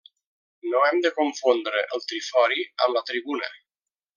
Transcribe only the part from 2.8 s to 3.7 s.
amb la tribuna.